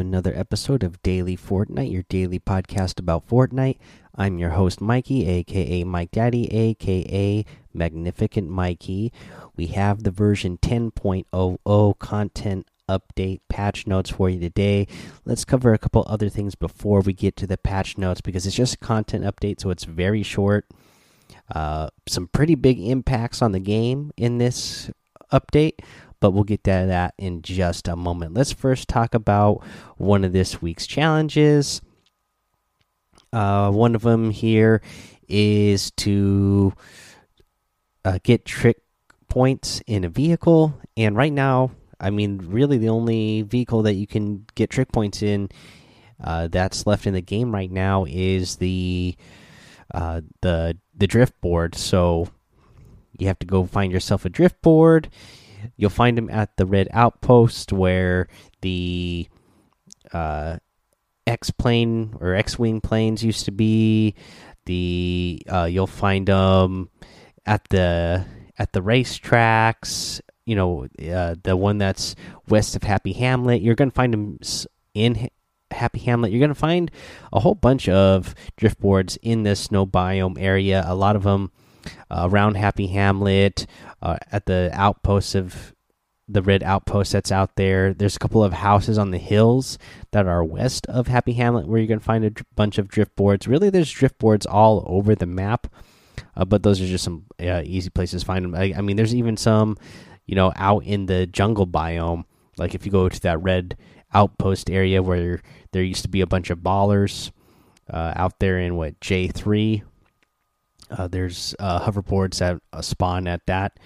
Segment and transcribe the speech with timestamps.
[0.00, 3.76] Another episode of Daily Fortnite, your daily podcast about Fortnite.
[4.14, 7.44] I'm your host, Mikey, aka Mike Daddy, aka
[7.74, 9.12] Magnificent Mikey.
[9.56, 14.88] We have the version 10.00 content update patch notes for you today.
[15.26, 18.56] Let's cover a couple other things before we get to the patch notes because it's
[18.56, 20.66] just a content update, so it's very short.
[21.54, 24.90] Uh, some pretty big impacts on the game in this
[25.30, 25.74] update,
[26.20, 28.34] but we'll get to that in just a moment.
[28.34, 29.64] Let's first talk about
[29.96, 31.80] one of this week's challenges.
[33.32, 34.82] Uh, one of them here
[35.28, 36.72] is to
[38.04, 38.82] uh, get trick
[39.28, 44.06] points in a vehicle, and right now, I mean, really, the only vehicle that you
[44.06, 45.50] can get trick points in
[46.22, 49.16] uh, that's left in the game right now is the
[49.94, 51.74] uh, the the drift board.
[51.74, 52.28] So
[53.18, 55.08] you have to go find yourself a drift board.
[55.76, 58.28] You'll find them at the red outpost where
[58.60, 59.28] the
[60.12, 60.58] uh,
[61.26, 64.14] X plane or X wing planes used to be.
[64.66, 66.90] The uh, you'll find them
[67.46, 68.24] at the
[68.58, 70.20] at the racetracks.
[70.44, 72.16] You know, uh, the one that's
[72.48, 73.62] west of Happy Hamlet.
[73.62, 74.38] You're gonna find them
[74.94, 75.30] in
[75.70, 76.32] Happy Hamlet.
[76.32, 76.90] You're gonna find
[77.32, 80.84] a whole bunch of drift boards in this snow biome area.
[80.86, 81.52] A lot of them
[82.10, 83.66] uh, around Happy Hamlet,
[84.02, 85.74] uh, at the outposts of
[86.32, 87.92] the red outpost that's out there.
[87.92, 89.78] There's a couple of houses on the hills
[90.12, 93.48] that are west of Happy Hamlet where you can find a bunch of drift boards.
[93.48, 95.66] Really, there's drift boards all over the map,
[96.36, 98.54] uh, but those are just some uh, easy places to find them.
[98.54, 99.76] I, I, mean, there's even some,
[100.26, 102.24] you know, out in the jungle biome.
[102.56, 103.76] Like if you go to that red
[104.14, 105.40] outpost area where
[105.72, 107.32] there used to be a bunch of ballers
[107.88, 109.82] uh, out there in what J3
[110.90, 113.78] uh, there's uh, hoverboards that uh, spawn at that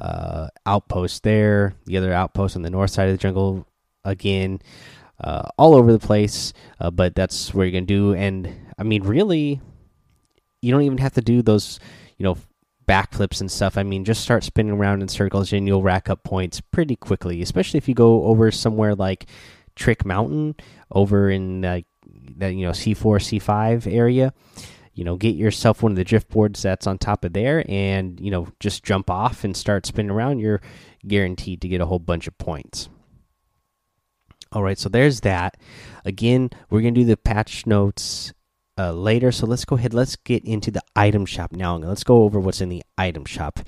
[0.00, 1.74] uh, outpost there.
[1.86, 3.66] The other outpost on the north side of the jungle,
[4.04, 4.60] again,
[5.22, 6.52] uh, all over the place.
[6.80, 8.14] Uh, but that's where you're gonna do.
[8.14, 9.60] And I mean, really,
[10.62, 11.80] you don't even have to do those,
[12.18, 12.36] you know,
[12.86, 13.76] backflips and stuff.
[13.76, 17.42] I mean, just start spinning around in circles, and you'll rack up points pretty quickly.
[17.42, 19.26] Especially if you go over somewhere like
[19.74, 20.54] Trick Mountain,
[20.90, 21.84] over in that
[22.54, 24.32] you know C four C five area
[24.96, 28.18] you know, get yourself one of the drift boards that's on top of there and,
[28.18, 30.38] you know, just jump off and start spinning around.
[30.38, 30.62] You're
[31.06, 32.88] guaranteed to get a whole bunch of points.
[34.52, 35.58] All right, so there's that.
[36.06, 38.32] Again, we're going to do the patch notes
[38.78, 39.30] uh, later.
[39.32, 39.92] So let's go ahead.
[39.92, 41.76] Let's get into the item shop now.
[41.76, 43.60] Let's go over what's in the item shop.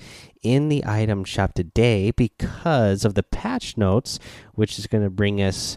[0.43, 4.19] In the item shop today, because of the patch notes,
[4.55, 5.77] which is going to bring us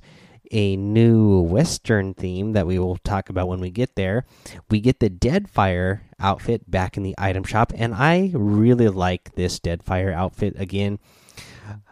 [0.52, 4.26] a new Western theme that we will talk about when we get there.
[4.70, 9.60] We get the Deadfire outfit back in the item shop, and I really like this
[9.60, 10.56] Deadfire outfit.
[10.58, 11.00] Again,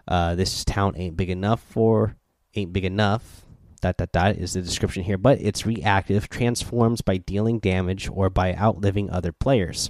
[0.08, 2.16] uh, this town ain't big enough for
[2.56, 3.46] ain't big enough.
[3.82, 8.30] Dot dot dot is the description here, but it's reactive, transforms by dealing damage or
[8.30, 9.90] by outliving other players.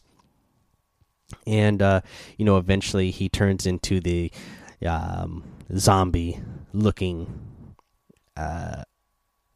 [1.47, 2.01] And uh,
[2.37, 4.31] you know, eventually he turns into the
[4.85, 5.43] um,
[5.75, 6.39] zombie
[6.71, 7.48] looking
[8.39, 8.83] uh,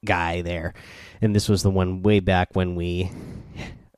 [0.06, 0.74] guy there,
[1.22, 3.10] and this was the one way back when we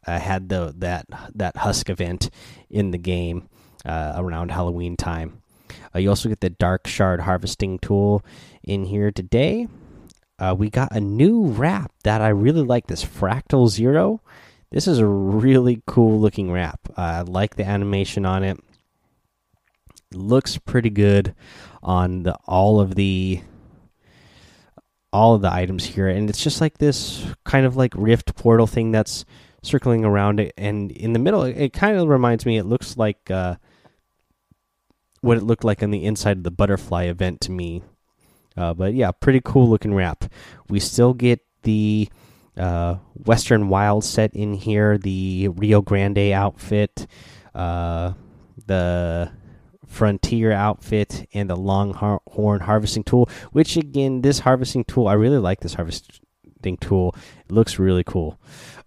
[0.05, 2.29] uh, had the that that husk event
[2.69, 3.49] in the game
[3.85, 5.41] uh, around Halloween time.
[5.93, 8.23] Uh, you also get the dark shard harvesting tool
[8.63, 9.67] in here today.
[10.37, 12.87] Uh, we got a new wrap that I really like.
[12.87, 14.21] This fractal zero.
[14.71, 16.79] This is a really cool looking wrap.
[16.97, 18.59] I like the animation on it.
[20.11, 21.33] Looks pretty good
[21.81, 23.41] on the all of the
[25.15, 28.67] all of the items here and it's just like this kind of like rift portal
[28.67, 29.23] thing that's
[29.63, 33.31] circling around it and in the middle it, kind of reminds me it looks like
[33.31, 33.55] uh,
[35.21, 37.81] what it looked like on the inside of the butterfly event to me.
[38.57, 40.25] Uh, but yeah pretty cool looking wrap.
[40.69, 42.09] We still get the
[42.57, 47.07] uh, western wild set in here the rio grande outfit
[47.53, 48.11] uh,
[48.65, 49.31] the
[49.87, 55.59] frontier outfit and the longhorn harvesting tool which again this harvesting tool i really like
[55.61, 56.19] this harvesting
[56.73, 57.15] tool.
[57.47, 58.39] It looks really cool.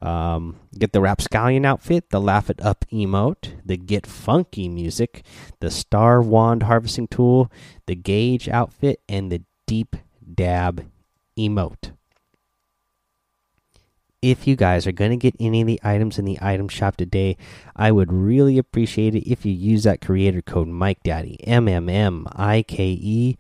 [0.03, 5.25] Um, get the rapscallion outfit the laugh it up emote the get funky music
[5.59, 7.51] the star wand harvesting tool
[7.87, 9.97] the gauge outfit and the deep
[10.33, 10.89] dab
[11.37, 11.91] emote
[14.21, 16.97] if you guys are going to get any of the items in the item shop
[16.97, 17.37] today,
[17.77, 21.89] I would really appreciate it if you use that creator code Mike Daddy M M
[21.89, 23.37] M I K E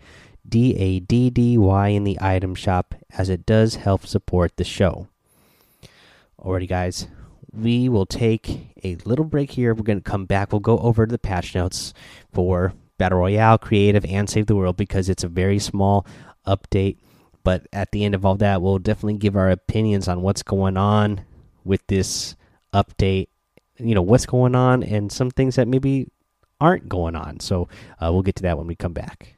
[0.49, 4.65] D A D D Y in the item shop, as it does help support the
[4.65, 5.09] show.
[6.41, 7.09] Alrighty, guys,
[7.53, 9.75] we will take a little break here.
[9.75, 10.53] We're going to come back.
[10.53, 11.93] We'll go over the patch notes
[12.33, 16.07] for Battle Royale, Creative, and Save the World because it's a very small
[16.47, 16.99] update
[17.49, 20.77] But at the end of all that, we'll definitely give our opinions on what's going
[20.77, 21.23] on
[21.65, 22.37] with this
[22.75, 23.29] update.
[23.79, 26.09] You know, what's going on and some things that maybe
[26.61, 27.41] aren't going on.
[27.41, 27.71] So
[28.03, 29.38] uh, we'll get to that when we come back.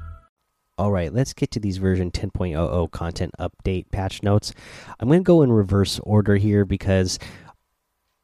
[0.81, 4.51] All right, let's get to these version 10.00 content update patch notes.
[4.99, 7.19] I'm going to go in reverse order here because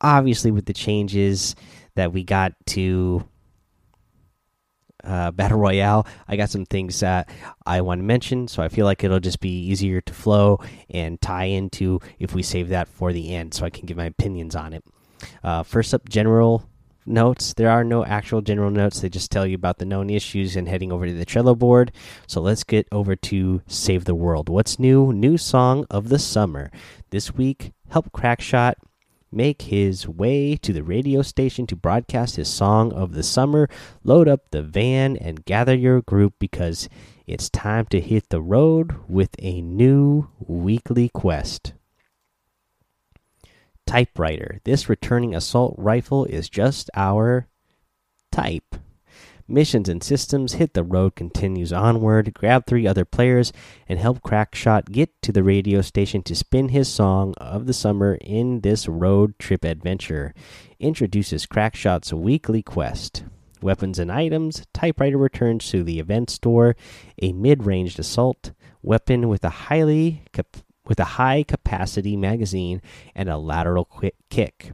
[0.01, 1.55] obviously, with the changes
[1.93, 3.23] that we got to
[5.03, 7.29] uh, Battle Royale, I got some things that
[7.63, 8.47] I want to mention.
[8.47, 10.59] So I feel like it'll just be easier to flow
[10.89, 14.05] and tie into if we save that for the end so I can give my
[14.05, 14.83] opinions on it.
[15.43, 16.67] Uh, first up, general
[17.07, 17.53] notes.
[17.53, 18.99] There are no actual general notes.
[18.99, 21.91] They just tell you about the known issues and heading over to the Trello board.
[22.27, 24.49] So let's get over to Save the World.
[24.49, 25.11] What's new?
[25.13, 26.71] New song of the summer.
[27.09, 28.75] This week, help Crackshot
[29.31, 33.69] make his way to the radio station to broadcast his song of the summer.
[34.03, 36.87] Load up the van and gather your group because
[37.25, 41.73] it's time to hit the road with a new weekly quest
[43.87, 44.59] typewriter.
[44.65, 47.47] This returning assault rifle is just our
[48.31, 48.75] type.
[49.47, 52.33] Missions and systems hit the road continues onward.
[52.33, 53.53] Grab three other players
[53.87, 58.15] and help Crackshot get to the radio station to spin his song of the summer
[58.19, 60.33] in this road trip adventure.
[60.79, 63.23] Introduces Crackshot's weekly quest.
[63.61, 64.65] Weapons and items.
[64.73, 66.75] Typewriter returns to the event store.
[67.21, 68.51] A mid-ranged assault
[68.81, 70.23] weapon with a highly
[70.87, 72.81] with a high capacity magazine
[73.15, 74.71] and a lateral quick kick.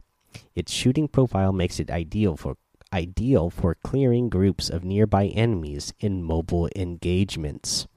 [0.54, 2.56] Its shooting profile makes it ideal for
[2.92, 7.88] ideal for clearing groups of nearby enemies in mobile engagements.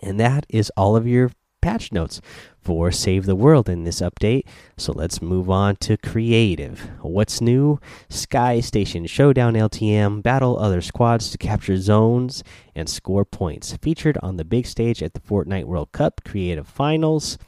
[0.00, 1.32] And that is all of your
[1.64, 2.20] patch notes
[2.60, 4.42] for Save the World in this update.
[4.76, 6.90] So let's move on to creative.
[7.00, 7.80] What's new?
[8.10, 12.44] Sky Station Showdown LTM battle other squads to capture zones
[12.74, 13.74] and score points.
[13.78, 17.38] Featured on the big stage at the Fortnite World Cup Creative Finals.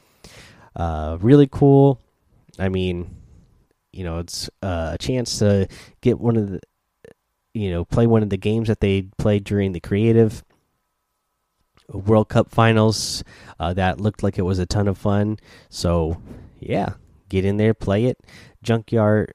[0.75, 2.01] Uh, really cool.
[2.57, 3.15] I mean,
[3.93, 5.67] you know, it's uh, a chance to
[6.01, 6.59] get one of the,
[7.53, 10.43] you know, play one of the games that they played during the creative
[11.91, 13.23] World Cup finals.
[13.59, 15.37] Uh, that looked like it was a ton of fun.
[15.69, 16.21] So,
[16.59, 16.93] yeah,
[17.29, 18.19] get in there, play it.
[18.63, 19.33] Junkyard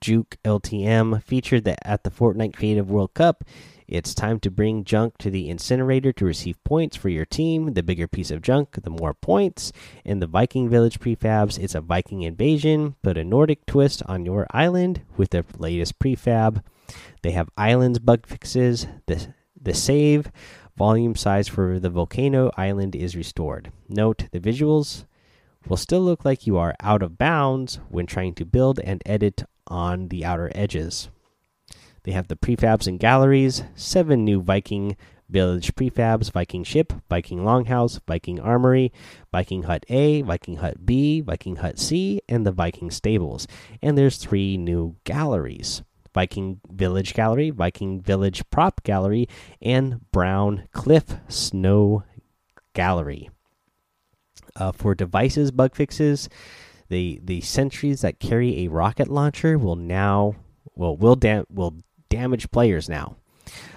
[0.00, 3.44] Juke LTM featured that at the Fortnite Creative World Cup.
[3.88, 7.74] It's time to bring junk to the incinerator to receive points for your team.
[7.74, 9.72] The bigger piece of junk, the more points.
[10.04, 12.96] In the Viking Village prefabs, it's a Viking invasion.
[13.02, 16.64] Put a Nordic twist on your island with the latest prefab.
[17.22, 18.86] They have islands bug fixes.
[19.06, 19.28] The
[19.60, 20.30] the save
[20.76, 23.72] volume size for the volcano island is restored.
[23.88, 25.04] Note the visuals
[25.68, 29.44] will still look like you are out of bounds when trying to build and edit
[29.66, 31.08] on the outer edges.
[32.04, 34.96] They have the prefabs and galleries, seven new Viking
[35.28, 38.92] village prefabs Viking ship, Viking longhouse, Viking armory,
[39.32, 43.48] Viking hut A, Viking hut B, Viking hut C, and the Viking stables.
[43.82, 45.82] And there's three new galleries.
[46.16, 49.28] Viking Village Gallery, Viking Village Prop Gallery,
[49.60, 52.04] and Brown Cliff Snow
[52.72, 53.28] Gallery.
[54.56, 56.30] Uh, for devices bug fixes,
[56.88, 60.34] the the sentries that carry a rocket launcher will now
[60.74, 61.74] will will dam will
[62.08, 63.16] damage players now.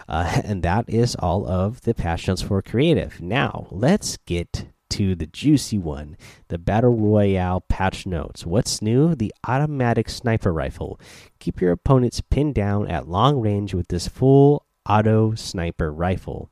[0.07, 1.93] Uh, and that is all of the
[2.25, 3.19] notes for creative.
[3.19, 6.17] Now let's get to the juicy one
[6.47, 8.45] the Battle Royale patch notes.
[8.45, 9.15] What's new?
[9.15, 10.99] The automatic sniper rifle.
[11.39, 16.49] Keep your opponents pinned down at long range with this full auto sniper rifle.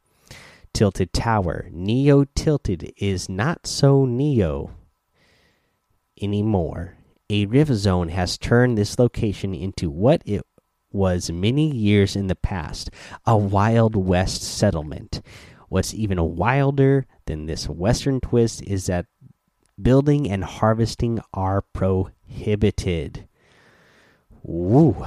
[0.74, 1.68] Tilted Tower.
[1.72, 4.72] Neo Tilted is not so Neo
[6.22, 6.98] anymore.
[7.30, 10.44] A rift zone has turned this location into what it
[10.92, 12.90] was many years in the past
[13.26, 15.22] a Wild West settlement.
[15.70, 19.06] What's even wilder than this Western twist is that
[19.82, 23.28] building and harvesting are prohibited.
[24.44, 25.06] Woo.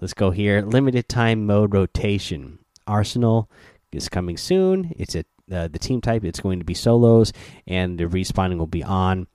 [0.00, 0.60] Let's go here.
[0.60, 2.58] Limited time mode rotation.
[2.86, 3.50] Arsenal
[3.92, 4.92] is coming soon.
[4.96, 6.24] It's a uh, the team type.
[6.24, 7.32] It's going to be solos,
[7.66, 9.28] and the respawning will be on.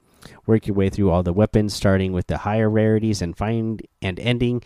[0.45, 4.19] Work your way through all the weapons, starting with the higher rarities and find and
[4.19, 4.61] ending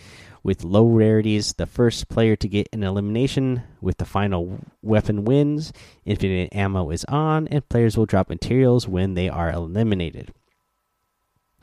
[0.46, 1.54] with low rarities.
[1.54, 5.74] The first player to get an elimination with the final weapon wins.
[6.06, 10.32] Infinite ammo is on, and players will drop materials when they are eliminated.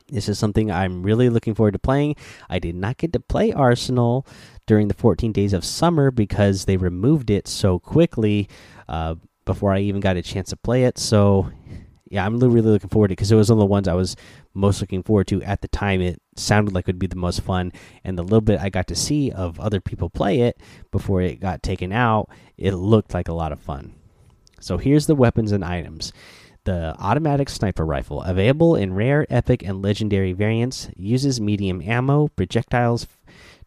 [0.09, 2.17] This is something I'm really looking forward to playing.
[2.51, 4.27] I did not get to play Arsenal
[4.67, 8.49] during the 14 days of summer because they removed it so quickly
[8.89, 10.99] uh, before I even got a chance to play it.
[10.99, 11.53] So,
[12.13, 13.95] yeah, I'm really looking forward to it because it was one of the ones I
[13.95, 14.17] was
[14.53, 16.03] most looking forward to at the time.
[16.03, 17.73] It sounded like it would be the most fun,
[18.05, 21.41] and the little bit I got to see of other people play it before it
[21.41, 22.29] got taken out,
[22.59, 23.95] it looked like a lot of fun.
[24.61, 26.13] So here's the weapons and items.
[26.65, 32.29] The automatic sniper rifle, available in rare, epic, and legendary variants, uses medium ammo.
[32.29, 33.07] Projectiles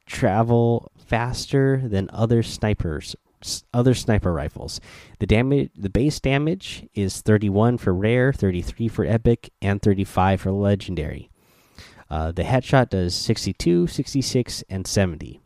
[0.05, 3.15] travel faster than other snipers
[3.73, 4.79] other sniper rifles.
[5.19, 10.51] The damage the base damage is 31 for rare, 33 for epic, and 35 for
[10.51, 11.29] legendary.
[12.09, 15.39] Uh, the headshot does 62, 66, and 70.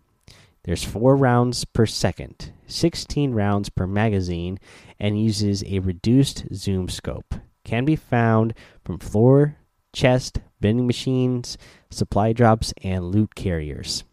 [0.64, 4.60] There's 4 rounds per second, 16 rounds per magazine,
[5.00, 7.36] and uses a reduced zoom scope.
[7.64, 8.54] Can be found
[8.84, 9.56] from floor,
[9.94, 11.58] chest, vending machines,
[11.90, 14.04] supply drops, and loot carriers.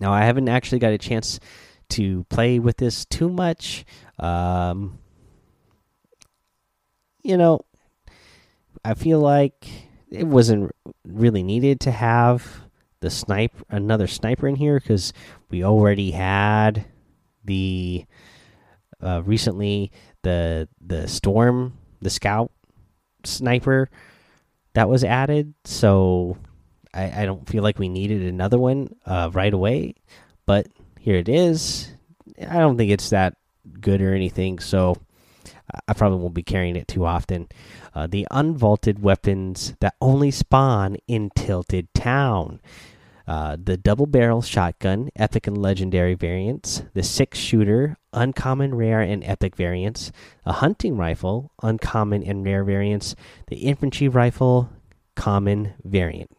[0.00, 1.38] Now, I haven't actually got a chance
[1.94, 3.84] to play with this too much.
[4.18, 4.98] Um,
[7.22, 7.60] you know,
[8.84, 9.68] I feel like
[10.10, 10.72] it wasn't
[11.06, 12.64] really needed to have
[13.00, 15.12] the snipe another sniper in here because
[15.50, 16.86] we already had
[17.44, 18.06] the
[19.02, 22.50] uh, recently the the storm the scout
[23.24, 23.90] sniper
[24.72, 26.38] that was added so
[26.94, 29.96] I, I don't feel like we needed another one uh, right away
[30.46, 30.66] but
[31.04, 31.92] here it is.
[32.40, 33.36] I don't think it's that
[33.78, 34.96] good or anything, so
[35.86, 37.48] I probably won't be carrying it too often.
[37.94, 42.58] Uh, the unvaulted weapons that only spawn in Tilted Town.
[43.28, 46.84] Uh, the double barrel shotgun, epic and legendary variants.
[46.94, 50.10] The six shooter, uncommon, rare, and epic variants.
[50.46, 53.14] A hunting rifle, uncommon and rare variants.
[53.48, 54.70] The infantry rifle,
[55.16, 56.30] common variant.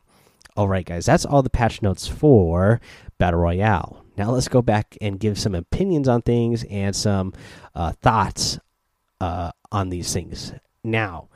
[0.58, 2.82] All right, guys, that's all the patch notes for
[3.20, 4.05] Battle Royale.
[4.18, 7.34] Now let's go back and give some opinions on things and some
[7.74, 8.60] uh, thoughts
[9.20, 10.54] uh, on these things.
[10.84, 11.30] Now,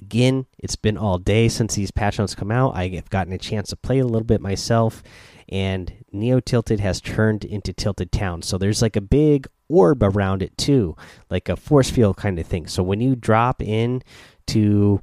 [0.00, 2.76] again, it's been all day since these patch notes come out.
[2.76, 5.02] I have gotten a chance to play a little bit myself,
[5.48, 8.42] and Neo Tilted has turned into Tilted Town.
[8.42, 10.96] So there's like a big orb around it too,
[11.30, 12.66] like a force field kind of thing.
[12.66, 14.02] So when you drop in
[14.48, 15.00] to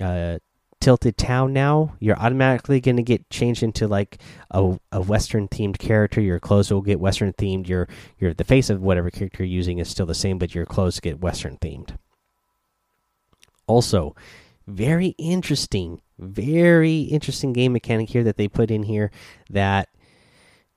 [0.00, 0.38] uh,
[0.82, 4.20] tilted town now you're automatically going to get changed into like
[4.50, 6.20] a, a western themed character.
[6.20, 7.68] Your clothes will get western themed.
[7.68, 10.66] Your your the face of whatever character you're using is still the same but your
[10.66, 11.96] clothes get western themed.
[13.68, 14.16] Also
[14.66, 19.10] very interesting very interesting game mechanic here that they put in here
[19.50, 19.88] that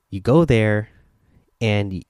[0.10, 0.90] you go there
[1.60, 2.04] and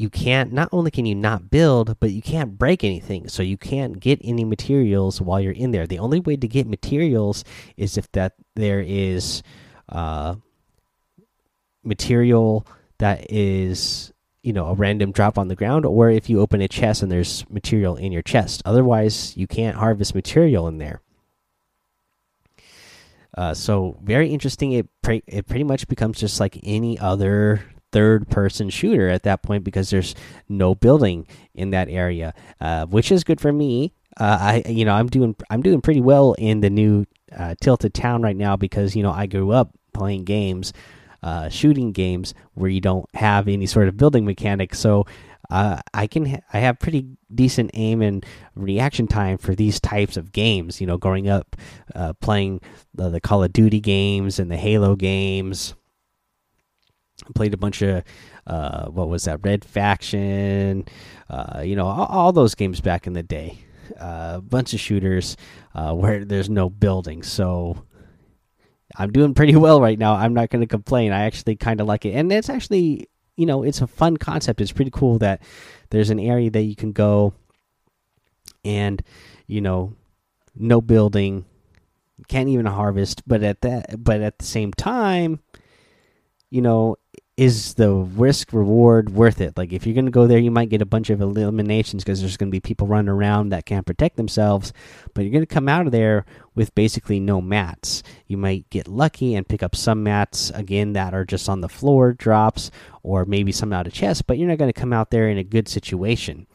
[0.00, 3.28] you can't not only can you not build but you can't break anything.
[3.28, 5.86] So you can't get any materials while you're in there.
[5.86, 7.44] The only way to get materials
[7.76, 9.42] is if that there is
[9.90, 10.36] uh,
[11.84, 12.66] material
[12.98, 16.68] that is you know a random drop on the ground or if you open a
[16.68, 18.62] chest and there's material in your chest.
[18.64, 21.02] Otherwise you can't harvest material in there.
[23.36, 24.72] Uh, so very interesting.
[24.72, 27.62] It pre it pretty much becomes just like any other
[27.92, 30.14] third person shooter at that point because there's
[30.48, 33.92] no building in that area, uh, which is good for me.
[34.18, 37.06] Uh, I you know I'm doing I'm doing pretty well in the new
[37.36, 40.72] uh, Tilted Town right now because you know I grew up playing games,
[41.22, 45.06] uh, shooting games where you don't have any sort of building mechanic, so.
[45.50, 50.16] Uh, I can ha I have pretty decent aim and reaction time for these types
[50.16, 50.80] of games.
[50.80, 51.56] You know, growing up
[51.92, 52.60] uh, playing
[52.94, 55.74] the, the Call of Duty games and the Halo games,
[57.34, 58.02] played a bunch of
[58.46, 60.84] uh, what was that red faction
[61.28, 63.58] uh, you know all, all, those games back in the day.
[63.96, 65.36] A uh, bunch of shooters
[65.74, 67.22] uh, where there's no building.
[67.22, 67.84] So
[68.96, 70.14] i'm doing pretty well right now.
[70.14, 71.12] I'm not going to complain.
[71.12, 72.10] I actually kind of like it.
[72.10, 74.60] And it's actually you know it's a fun concept.
[74.60, 75.42] It's pretty cool that
[75.90, 77.34] there's an area that you can go
[78.64, 79.02] and
[79.46, 79.94] you know
[80.54, 81.44] no building
[82.28, 85.40] can't even harvest but at that but at the same time
[86.50, 86.96] you know
[87.40, 89.56] is the risk reward worth it?
[89.56, 92.20] Like, if you're going to go there, you might get a bunch of eliminations because
[92.20, 94.74] there's going to be people running around that can't protect themselves,
[95.14, 98.02] but you're going to come out of there with basically no mats.
[98.26, 101.68] You might get lucky and pick up some mats, again, that are just on the
[101.70, 102.70] floor drops,
[103.02, 105.38] or maybe some out of chest, but you're not going to come out there in
[105.38, 106.46] a good situation.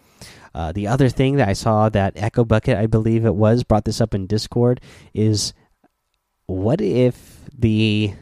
[0.53, 3.85] Uh, the other thing that I saw that Echo Bucket, I believe it was, brought
[3.85, 4.81] this up in Discord
[5.15, 5.51] is
[6.45, 8.13] what if the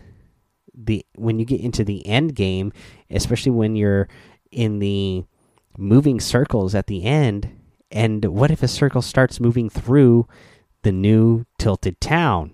[0.73, 2.71] the when you get into the end game,
[3.09, 4.07] especially when you're
[4.51, 5.23] in the
[5.77, 7.49] moving circles at the end,
[7.91, 10.27] and what if a circle starts moving through
[10.83, 12.53] the new tilted town?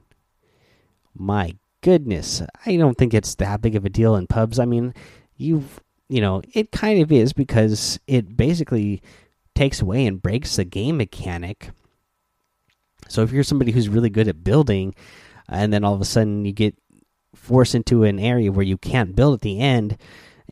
[1.14, 4.60] My goodness, I don't think it's that big of a deal in pubs.
[4.60, 4.94] I mean,
[5.36, 9.02] you've you know, it kind of is because it basically
[9.54, 11.70] takes away and breaks the game mechanic.
[13.08, 14.96] So if you're somebody who's really good at building,
[15.48, 16.76] and then all of a sudden you get
[17.50, 19.98] forced into an area where you can't build at the end,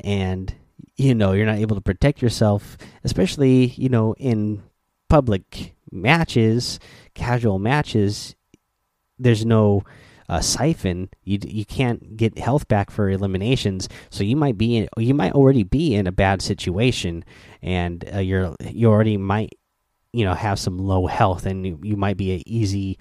[0.01, 0.55] and
[0.95, 4.63] you know you're not able to protect yourself, especially you know in
[5.07, 6.79] public matches,
[7.13, 8.35] casual matches,
[9.19, 9.83] there's no
[10.27, 13.87] uh, siphon, you you can't get health back for eliminations.
[14.09, 17.23] So you might be in, you might already be in a bad situation,
[17.61, 19.53] and uh, you're you already might
[20.13, 22.97] you know have some low health, and you, you might be an easy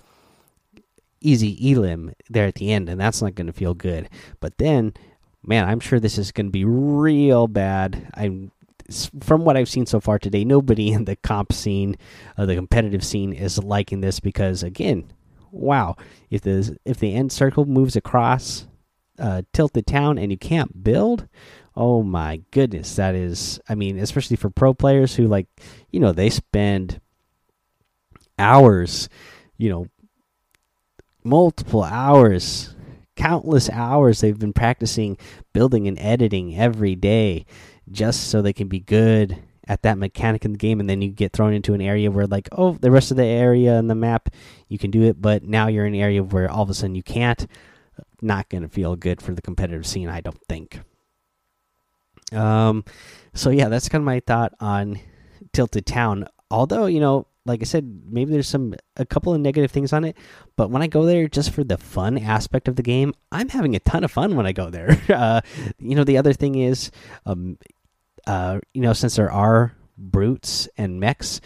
[1.27, 4.09] easy elim there at the end, and that's not going to feel good.
[4.41, 4.95] But then,
[5.43, 8.09] man, I'm sure this is going to be real bad.
[8.15, 8.53] I'm
[9.21, 11.97] from what I've seen so far today, nobody in the comp scene,
[12.39, 15.13] uh, the competitive scene, is liking this because again,
[15.51, 15.97] wow,
[16.31, 18.67] if the if the end circle moves across
[19.19, 21.29] uh, tilted town and you can't build,
[21.75, 25.47] oh my goodness, that is, I mean, especially for pro players who like,
[25.91, 27.01] you know, they spend
[28.39, 29.09] hours,
[29.57, 29.87] you know,
[31.27, 32.75] multiple hours
[33.17, 35.17] countless hours they've been practicing
[35.53, 37.45] building and editing every day
[37.91, 40.81] just so they can be good at that mechanic in the game.
[40.81, 43.25] And then you get thrown into an area where like oh the rest of the
[43.25, 44.29] area in the map
[44.69, 45.21] you can do it.
[45.21, 47.47] But now you're in an area where all of a sudden you can't.
[48.23, 50.81] Not going to feel good for the competitive scene i don't think.
[52.33, 52.85] Um
[53.35, 55.01] so yeah that's kind of my thought on
[55.53, 56.27] tilted town.
[56.51, 60.05] Although you know like i said maybe there's some a couple of negative things on
[60.05, 60.17] it
[60.57, 63.75] but when i go there just for the fun aspect of the game i'm having
[63.75, 65.41] a ton of fun when i go there uh
[65.79, 66.91] you know the other thing is
[67.25, 67.57] um
[68.27, 71.41] uh, you know, since there are brutes and mechs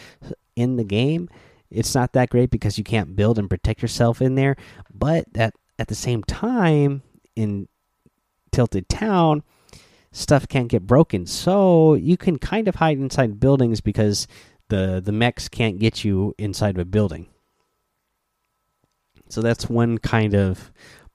[0.57, 1.29] in the game,
[1.71, 4.57] it's not that great because you can't build and protect yourself in there.
[4.93, 7.03] But at at the same time,
[7.37, 7.69] in
[8.53, 9.43] Tilted Town,
[10.13, 14.27] stuff can't get broken, so you can kind of hide inside buildings because
[14.71, 17.27] the the mechs can't get you inside of a building.
[19.29, 20.73] So that's one kind of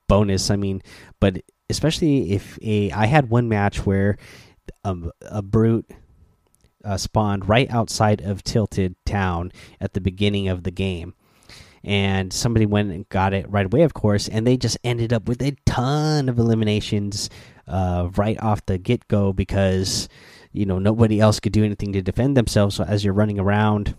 [0.07, 0.49] bonus.
[0.49, 0.81] I mean,
[1.19, 4.17] but especially if a I had one match where
[4.83, 5.89] a, a brute
[6.85, 11.15] uh, spawned right outside of Tilted Town at the beginning of the game.
[11.83, 15.27] And somebody went and got it right away, of course, and they just ended up
[15.27, 17.29] with a ton of eliminations
[17.67, 20.09] uh, right off the get go because,
[20.55, 22.75] you know, nobody else could do anything to defend themselves.
[22.75, 23.95] So as you're running around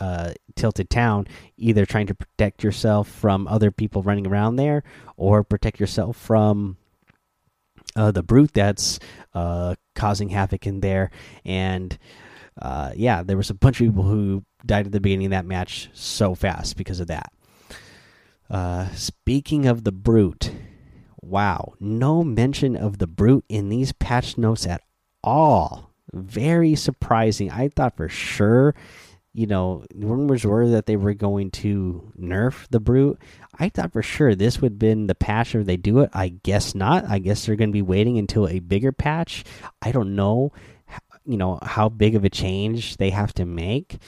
[0.00, 4.82] uh, Tilted Town, either trying to protect yourself from other people running around there
[5.16, 6.76] or protect yourself from
[7.94, 8.98] uh, the brute that's
[9.34, 11.10] uh, causing havoc in there.
[11.44, 11.96] And
[12.60, 15.46] uh, yeah, there was a bunch of people who died at the beginning of that
[15.46, 17.32] match so fast because of that.
[18.48, 20.52] Uh, speaking of the brute,
[21.20, 24.82] wow, no mention of the brute in these patch notes at
[25.26, 25.90] all.
[26.12, 27.50] Very surprising.
[27.50, 28.74] I thought for sure
[29.36, 33.18] you know, rumors were that they were going to nerf the brute.
[33.58, 36.08] I thought for sure this would have been the patch where they do it.
[36.14, 37.04] I guess not.
[37.04, 39.44] I guess they're going to be waiting until a bigger patch.
[39.82, 40.52] I don't know,
[41.26, 43.98] you know, how big of a change they have to make.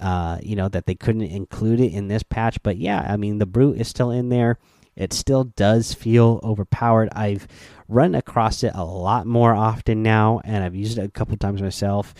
[0.00, 3.36] Uh, you know that they couldn't include it in this patch, but yeah, I mean
[3.36, 4.56] the brute is still in there.
[5.00, 7.08] It still does feel overpowered.
[7.12, 7.48] I've
[7.88, 11.60] run across it a lot more often now, and I've used it a couple times
[11.60, 12.14] myself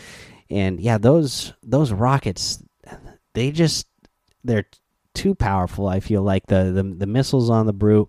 [0.51, 2.62] and yeah, those those rockets,
[3.35, 3.87] they just
[4.43, 4.66] they're
[5.14, 5.87] too powerful.
[5.88, 8.09] I feel like the the, the missiles on the brute,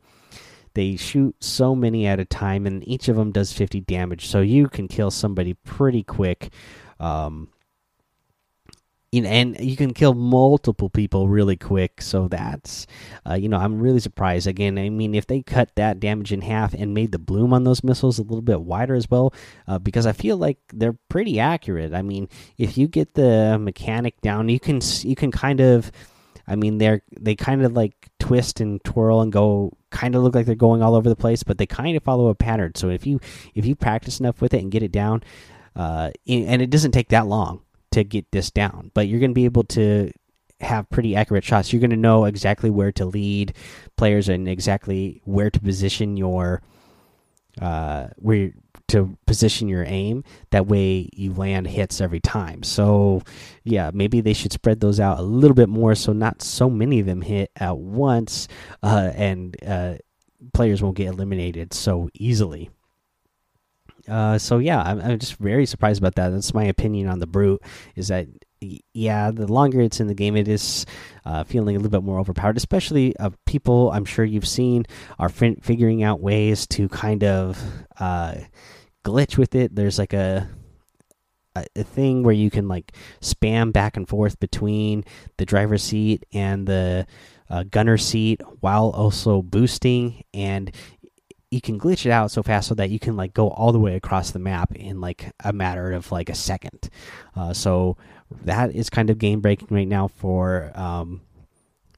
[0.73, 4.27] they shoot so many at a time, and each of them does fifty damage.
[4.27, 6.51] So you can kill somebody pretty quick.
[6.99, 7.49] Um,
[9.11, 12.01] you know, and you can kill multiple people really quick.
[12.01, 12.87] So that's,
[13.29, 14.47] uh, you know, I'm really surprised.
[14.47, 17.65] Again, I mean, if they cut that damage in half and made the bloom on
[17.65, 19.33] those missiles a little bit wider as well,
[19.67, 21.93] uh, because I feel like they're pretty accurate.
[21.93, 25.91] I mean, if you get the mechanic down, you can you can kind of,
[26.47, 30.35] I mean, they're they kind of like twist and twirl and go, kind of look
[30.35, 32.75] like they're going all over the place, but they kind of follow a pattern.
[32.75, 33.19] So if you
[33.55, 35.21] if you practice enough with it and get it down,
[35.75, 39.35] uh, and it doesn't take that long to get this down, but you're going to
[39.35, 40.11] be able to
[40.61, 41.73] have pretty accurate shots.
[41.73, 43.53] You're going to know exactly where to lead
[43.97, 46.61] players and exactly where to position your
[47.59, 48.51] uh, where
[48.87, 50.23] to position your aim.
[50.51, 52.63] That way you land hits every time.
[52.63, 53.23] So
[53.63, 56.99] yeah, maybe they should spread those out a little bit more, so not so many
[56.99, 58.47] of them hit at once,
[58.83, 59.95] uh, and uh,
[60.53, 62.69] players won't get eliminated so easily.
[64.07, 66.29] Uh, so yeah, I'm, I'm just very surprised about that.
[66.29, 67.61] That's my opinion on the brute.
[67.95, 68.27] Is that
[68.93, 70.85] yeah, the longer it's in the game, it is
[71.25, 72.57] uh, feeling a little bit more overpowered.
[72.57, 74.85] Especially uh, people, I'm sure you've seen,
[75.17, 77.61] are figuring out ways to kind of
[77.99, 78.35] uh,
[79.03, 79.75] glitch with it.
[79.75, 80.47] There's like a,
[81.55, 85.05] a thing where you can like spam back and forth between
[85.37, 87.07] the driver's seat and the
[87.49, 90.71] uh, gunner seat while also boosting, and
[91.51, 93.79] you can glitch it out so fast so that you can like go all the
[93.79, 96.89] way across the map in like a matter of like a second.
[97.35, 97.97] Uh, so
[98.43, 101.21] that is kind of game breaking right now for um,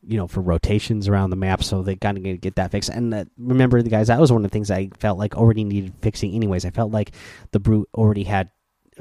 [0.05, 1.63] you know for rotations around the map.
[1.63, 2.89] So they kind of get that fixed.
[2.89, 5.63] And uh, remember, the guys, that was one of the things I felt like already
[5.63, 6.33] needed fixing.
[6.33, 7.11] Anyways, I felt like
[7.51, 8.49] the brute already had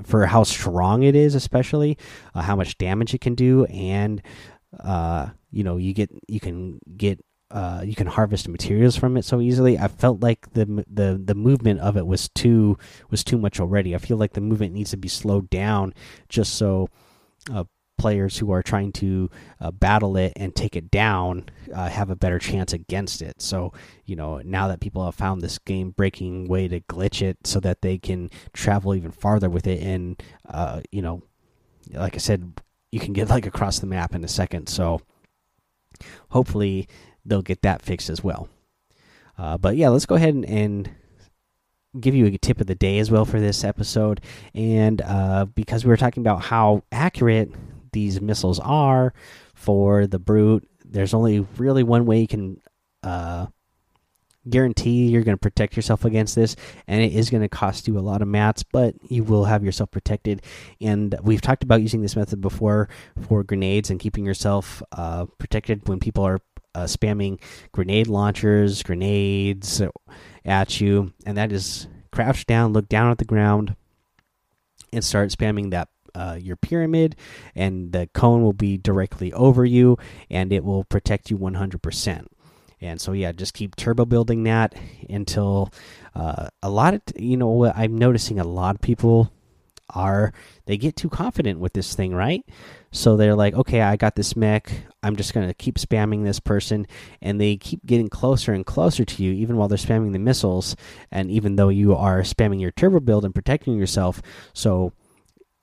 [0.05, 1.97] for how strong it is, especially
[2.35, 4.21] uh, how much damage it can do, and
[4.81, 9.25] uh, you know you get you can get uh, you can harvest materials from it
[9.27, 9.79] so easily.
[9.79, 12.79] I felt like the the the movement of it was too
[13.11, 13.95] was too much already.
[13.95, 15.93] I feel like the movement needs to be slowed down
[16.31, 16.89] just so
[17.53, 17.65] uh,
[17.99, 22.17] players who are trying to uh, battle it and take it down uh, have a
[22.17, 23.43] better chance against it.
[23.43, 23.75] So
[24.07, 27.61] you know now that people have found this game breaking way to glitch it so
[27.61, 31.23] that they can travel even farther with it, and uh, you know,
[31.93, 32.55] like I said,
[32.91, 34.69] you can get like across the map in a second.
[34.69, 35.03] So
[36.31, 36.89] hopefully
[37.25, 38.49] they'll get that fixed as well.
[39.39, 40.91] Uh, but yeah, let's go ahead and, and,
[42.01, 44.21] give you a tip of the day as well for this episode.
[44.55, 47.51] And uh, because we were talking about how accurate
[47.93, 49.13] these missiles are
[49.55, 52.61] for the brute, there's only really one way you can
[53.03, 53.47] uh,
[54.49, 56.57] guarantee you're going to protect yourself against this,
[56.87, 59.65] and it is going to cost you a lot of mats, but you will have
[59.65, 60.43] yourself protected.
[60.81, 62.89] And we've talked about using this method before
[63.29, 66.41] for grenades and keeping yourself uh, protected when people are
[66.75, 67.41] uh, spamming
[67.73, 69.83] grenade launchers, grenades
[70.45, 73.77] at you, and that is crouch down, look down at the ground,
[74.93, 77.17] and start spamming that uh, your pyramid,
[77.55, 79.97] and the cone will be directly over you,
[80.31, 82.27] and it will protect you 100%.
[82.81, 84.75] And so, yeah, just keep turbo building that
[85.09, 85.71] until
[86.15, 89.33] uh, a lot of you know what I'm noticing a lot of people
[89.91, 90.33] are
[90.67, 92.45] they get too confident with this thing, right?
[92.91, 94.71] So they're like, okay, I got this mech.
[95.03, 96.87] I'm just going to keep spamming this person.
[97.21, 100.77] And they keep getting closer and closer to you, even while they're spamming the missiles.
[101.11, 104.23] And even though you are spamming your turbo build and protecting yourself.
[104.53, 104.93] So,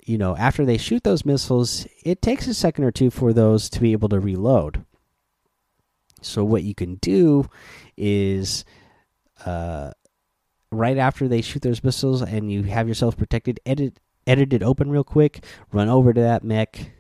[0.06, 3.70] you know, after they shoot those missiles, it takes a second or two for those
[3.70, 4.86] to be able to reload.
[6.22, 7.50] So, what you can do
[7.98, 8.66] is.
[9.46, 9.92] Uh,
[10.72, 14.00] right after they shoot those missiles and you have yourself protected, edit
[14.30, 16.92] edit it open real quick, run over to that mech,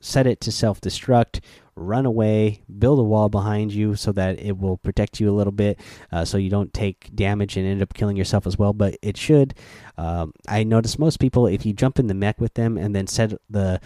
[0.00, 1.40] set it to self destruct,
[1.74, 5.52] run away, build a wall behind you so that it will protect you a little
[5.52, 5.80] bit
[6.12, 8.72] uh, so you don't take damage and end up killing yourself as well.
[8.72, 9.54] But it should.
[9.96, 13.06] Um, I notice most people, if you jump in the mech with them and then
[13.06, 13.80] set the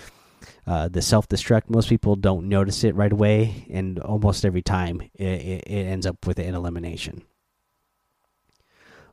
[0.67, 5.01] uh, the self destruct, most people don't notice it right away, and almost every time
[5.15, 7.23] it, it, it ends up with an elimination.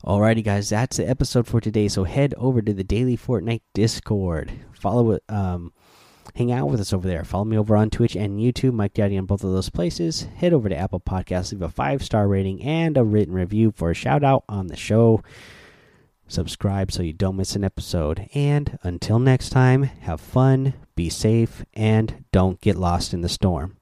[0.03, 1.89] Alrighty, guys, that's the episode for today.
[1.89, 4.51] So head over to the Daily Fortnite Discord.
[4.71, 5.23] Follow it.
[5.27, 5.73] Um,
[6.35, 7.25] hang out with us over there.
[7.25, 10.27] Follow me over on Twitch and YouTube, Mike Daddy on both of those places.
[10.37, 13.91] Head over to Apple Podcasts, leave a five star rating and a written review for
[13.91, 15.21] a shout out on the show.
[16.29, 18.29] Subscribe so you don't miss an episode.
[18.33, 23.78] And until next time, have fun, be safe, and don't get lost in the storm.